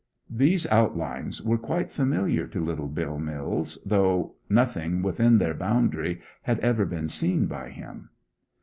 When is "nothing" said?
4.49-5.03